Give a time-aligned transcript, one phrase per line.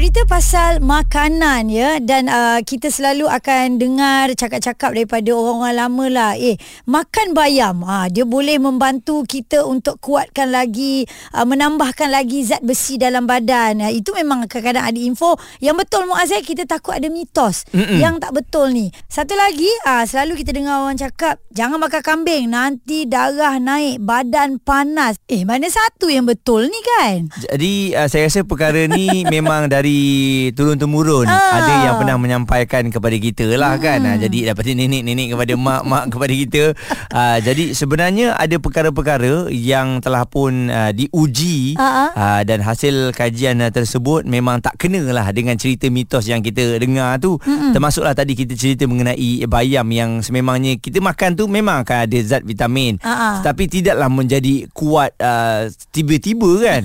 [0.00, 2.00] Cerita pasal makanan ya.
[2.00, 6.32] Dan uh, kita selalu akan dengar cakap-cakap daripada orang-orang lama lah.
[6.40, 6.56] Eh
[6.88, 11.04] makan bayam ha, dia boleh membantu kita untuk kuatkan lagi
[11.36, 13.84] uh, menambahkan lagi zat besi dalam badan.
[13.84, 15.36] Uh, itu memang kadang-kadang ada info.
[15.60, 17.68] Yang betul Muaz eh kita takut ada mitos.
[17.68, 18.00] Mm-mm.
[18.00, 18.88] yang tak betul ni.
[19.04, 24.64] Satu lagi uh, selalu kita dengar orang cakap jangan makan kambing nanti darah naik badan
[24.64, 25.20] panas.
[25.28, 27.28] Eh mana satu yang betul ni kan?
[27.52, 31.58] Jadi uh, saya rasa perkara ni memang dah dari turun temurun ah.
[31.58, 33.98] ada yang pernah menyampaikan kepada kita lah kan.
[33.98, 34.06] hmm.
[34.06, 36.62] kan jadi daripada nenek-nenek kepada mak-mak kepada kita
[37.10, 42.14] uh, jadi sebenarnya ada perkara-perkara yang telah pun uh, diuji uh-huh.
[42.14, 46.78] uh, dan hasil kajian uh, tersebut memang tak kena lah dengan cerita mitos yang kita
[46.78, 47.74] dengar tu hmm.
[47.74, 52.46] termasuklah tadi kita cerita mengenai bayam yang sememangnya kita makan tu memang akan ada zat
[52.46, 53.42] vitamin uh-huh.
[53.42, 56.82] tapi tidaklah menjadi kuat uh, tiba-tiba kan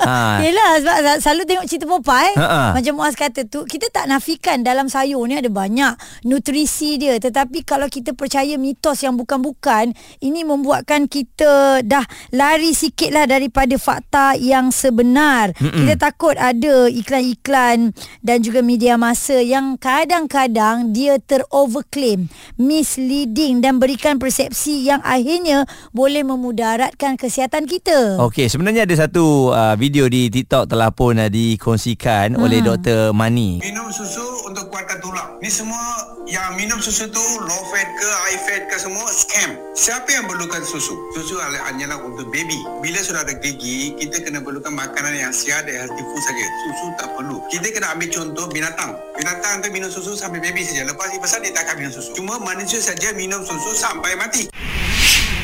[0.00, 0.16] ha.
[0.48, 2.62] Yelah sebab selalu tengok cerita Popeye Ha-ha.
[2.72, 7.66] Macam Muaz kata tu Kita tak nafikan dalam sayur ni ada banyak nutrisi dia Tetapi
[7.68, 9.92] kalau kita percaya mitos yang bukan-bukan
[10.24, 15.84] Ini membuatkan kita dah lari sikit lah daripada fakta yang sebenar Mm-mm.
[15.84, 17.92] Kita takut ada iklan-iklan
[18.24, 26.24] dan juga media masa Yang kadang-kadang dia teroverclaim Misleading dan berikan persepsi yang akhirnya Boleh
[26.24, 31.32] memudaratkan kesihatan kita Okey sebenarnya ada satu uh, video video di TikTok telah pun uh,
[31.32, 32.44] dikongsikan hmm.
[32.44, 33.14] oleh Dr.
[33.14, 33.62] Mani.
[33.62, 35.38] Minum susu untuk kuatkan tulang.
[35.38, 35.80] Ni semua
[36.26, 39.54] yang minum susu tu low fat ke high fat ke semua scam.
[39.78, 40.96] Siapa yang perlukan susu?
[41.14, 42.58] Susu hanyalah untuk baby.
[42.82, 46.44] Bila sudah ada gigi, kita kena perlukan makanan yang sihat dan healthy food saja.
[46.66, 47.38] Susu tak perlu.
[47.48, 48.90] Kita kena ambil contoh binatang.
[49.14, 50.84] Binatang tu minum susu sampai baby saja.
[50.88, 52.10] Lepas dia besar dia tak akan minum susu.
[52.18, 54.50] Cuma manusia saja minum susu sampai mati.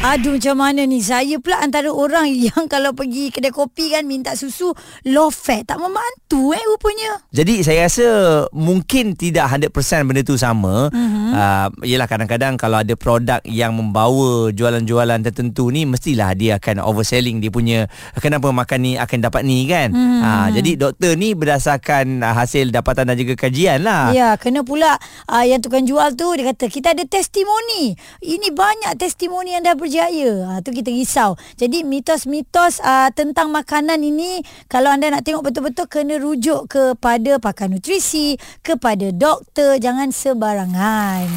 [0.05, 1.01] Aduh macam mana ni?
[1.01, 4.77] Saya pula antara orang yang Kalau pergi kedai kopi kan Minta susu
[5.09, 5.65] Low fat.
[5.65, 7.25] Tak membantu eh rupanya.
[7.33, 8.07] Jadi saya rasa
[8.53, 9.73] Mungkin tidak 100%
[10.05, 10.93] benda tu sama.
[10.93, 11.33] Uh-huh.
[11.33, 17.41] uh, Yelah kadang-kadang Kalau ada produk Yang membawa Jualan-jualan tertentu ni Mestilah dia akan overselling.
[17.41, 17.89] Dia punya
[18.21, 19.89] Kenapa makan ni Akan dapat ni kan?
[19.89, 20.21] Uh-huh.
[20.21, 24.13] uh, Jadi doktor ni Berdasarkan uh, hasil dapatan Dan juga kajian lah.
[24.13, 25.01] Ya kena pula
[25.33, 27.97] uh, Yang tukang jual tu Dia kata Kita ada testimoni.
[28.21, 30.51] Ini banyak testimoni yang dah berjalan berjaya.
[30.51, 31.39] Ha, tu kita risau.
[31.55, 37.71] Jadi mitos-mitos uh, tentang makanan ini kalau anda nak tengok betul-betul kena rujuk kepada pakar
[37.71, 38.35] nutrisi,
[38.67, 41.31] kepada doktor, jangan sebarangan.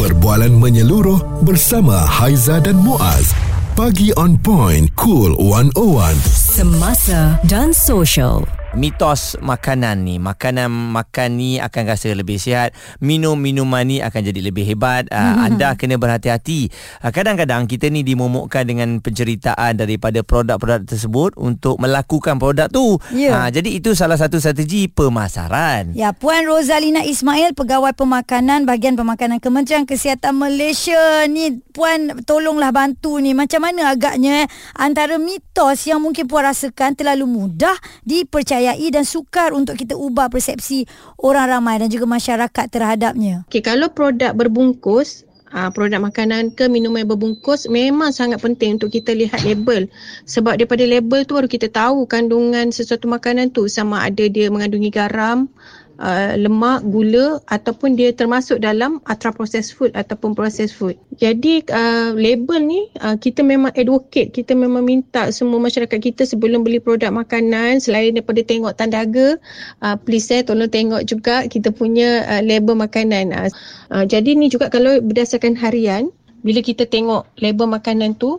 [0.00, 3.36] Perbualan menyeluruh bersama Haiza dan Muaz.
[3.76, 6.16] Pagi on point, cool 101.
[6.24, 10.22] Semasa dan social mitos makanan ni.
[10.22, 12.70] Makanan makan ni akan rasa lebih sihat.
[13.02, 15.10] Minum minuman ni akan jadi lebih hebat.
[15.10, 16.70] Uh, anda kena berhati-hati.
[17.02, 23.02] Uh, kadang-kadang kita ni dimomokkan dengan penceritaan daripada produk-produk tersebut untuk melakukan produk tu.
[23.10, 23.34] Yeah.
[23.34, 23.38] Ya.
[23.42, 25.98] uh, jadi itu salah satu strategi pemasaran.
[25.98, 31.26] Ya puan Rosalina Ismail pegawai pemakanan bahagian pemakanan Kementerian Kesihatan Malaysia.
[31.26, 33.34] Ni puan tolonglah bantu ni.
[33.34, 34.46] Macam mana agaknya eh,
[34.78, 37.74] antara mitos yang mungkin puan rasakan terlalu mudah
[38.06, 40.84] dipercayai dipercayai dan sukar untuk kita ubah persepsi
[41.16, 43.48] orang ramai dan juga masyarakat terhadapnya.
[43.48, 45.24] Okay, kalau produk berbungkus,
[45.56, 49.88] uh, produk makanan ke minuman berbungkus memang sangat penting untuk kita lihat label.
[50.28, 54.92] Sebab daripada label tu baru kita tahu kandungan sesuatu makanan tu sama ada dia mengandungi
[54.92, 55.48] garam,
[55.98, 60.96] uh, lemak, gula ataupun dia termasuk dalam ultra processed food ataupun processed food.
[61.18, 66.62] Jadi uh, label ni uh, kita memang advocate, kita memang minta semua masyarakat kita sebelum
[66.62, 69.36] beli produk makanan selain daripada tengok tanda harga,
[69.82, 73.34] uh, please eh tolong tengok juga kita punya uh, label makanan.
[73.34, 73.50] Uh,
[73.92, 76.10] uh, jadi ni juga kalau berdasarkan harian,
[76.46, 78.38] bila kita tengok label makanan tu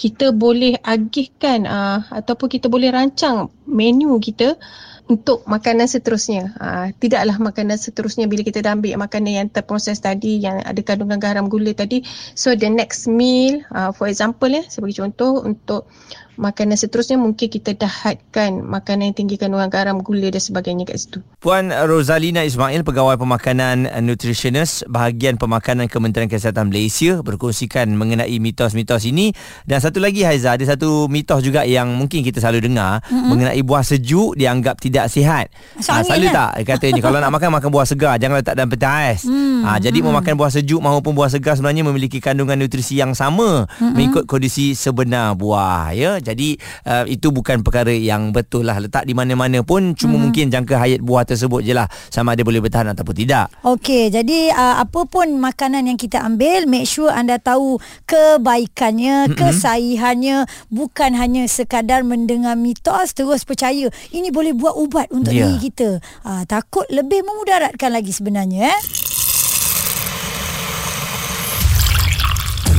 [0.00, 4.56] kita boleh agihkan uh, ataupun kita boleh rancang menu kita
[5.10, 6.54] untuk makanan seterusnya.
[6.54, 11.18] Uh, tidaklah makanan seterusnya bila kita dah ambil makanan yang terproses tadi yang ada kandungan
[11.18, 12.06] garam gula tadi.
[12.38, 15.90] So the next meal uh, for example ya sebagai contoh untuk
[16.38, 21.02] makanan seterusnya mungkin kita dah hadkan makanan yang tinggi kandungan garam, gula dan sebagainya kat
[21.02, 21.18] situ.
[21.42, 29.34] Puan Rosalina Ismail, pegawai pemakanan nutritionist bahagian pemakanan Kementerian Kesihatan Malaysia berkongsikan mengenai mitos-mitos ini
[29.66, 33.26] dan satu lagi Haiza, ada satu mitos juga yang mungkin kita selalu dengar mm-hmm.
[33.26, 35.50] mengenai buah sejuk dianggap tidak sihat.
[35.80, 36.54] Ha, selalu lah.
[36.54, 39.20] tak katanya kalau nak makan makan buah segar jangan letak dalam peti ais.
[39.26, 40.06] Mm, ha, jadi mm.
[40.06, 43.92] memakan buah sejuk maupun buah segar sebenarnya memiliki kandungan nutrisi yang sama mm-hmm.
[43.96, 46.19] mengikut kondisi sebenar buah ya.
[46.22, 46.56] Jadi
[46.86, 48.78] uh, itu bukan perkara yang betul lah.
[48.78, 50.22] Letak di mana-mana pun cuma hmm.
[50.28, 53.52] mungkin jangka hayat buah tersebut je lah sama ada boleh bertahan ataupun tidak.
[53.66, 57.76] Okey, jadi uh, apa pun makanan yang kita ambil, make sure anda tahu
[58.08, 59.38] kebaikannya, mm-hmm.
[59.38, 65.50] kesahihannya, bukan hanya sekadar mendengar mitos terus percaya ini boleh buat ubat untuk yeah.
[65.50, 66.00] diri kita.
[66.24, 69.09] Uh, takut lebih memudaratkan lagi sebenarnya eh.